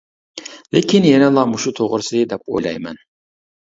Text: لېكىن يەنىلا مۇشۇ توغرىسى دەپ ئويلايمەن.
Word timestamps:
لېكىن 0.77 1.05
يەنىلا 1.09 1.43
مۇشۇ 1.51 1.75
توغرىسى 1.81 2.25
دەپ 2.33 2.51
ئويلايمەن. 2.55 2.99